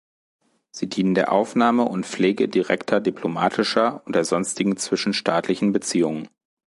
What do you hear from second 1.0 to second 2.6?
der Aufnahme und Pflege